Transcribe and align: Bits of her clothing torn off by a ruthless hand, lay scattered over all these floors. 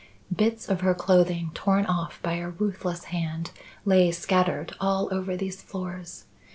Bits 0.35 0.67
of 0.67 0.81
her 0.81 0.95
clothing 0.95 1.51
torn 1.53 1.85
off 1.85 2.19
by 2.23 2.37
a 2.37 2.49
ruthless 2.49 3.03
hand, 3.13 3.51
lay 3.85 4.09
scattered 4.09 4.75
over 4.81 5.29
all 5.31 5.37
these 5.37 5.61
floors. 5.61 6.25